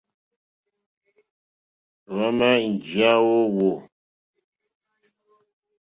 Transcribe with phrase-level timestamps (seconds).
[2.13, 3.71] Hwámà njíyá ó hwò.